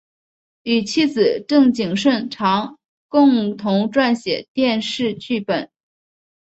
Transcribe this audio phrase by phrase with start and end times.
[0.63, 5.69] 与妻子郑景顺常共同撰写电视剧剧本。